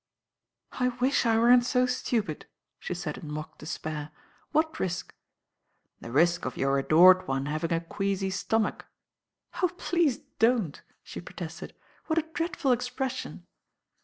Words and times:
"I 0.71 0.87
wish 0.97 1.27
I 1.27 1.37
weren't 1.37 1.63
so 1.63 1.85
stupid," 1.85 2.47
she 2.79 2.95
said 2.95 3.19
in 3.19 3.31
mock 3.31 3.59
despair. 3.59 4.09
"What 4.51 4.79
risk?" 4.79 5.13
"The 5.99 6.11
risk 6.11 6.43
of 6.43 6.57
your 6.57 6.79
adored 6.79 7.27
one 7.27 7.45
having 7.45 7.71
a 7.71 7.81
queasy 7.81 8.31
stomach." 8.31 8.87
"Oh, 9.61 9.67
please 9.77 10.17
don't," 10.39 10.81
she 11.03 11.21
protested. 11.21 11.75
"What 12.07 12.17
a 12.17 12.25
dreadful 12.33 12.71
expression." 12.71 13.45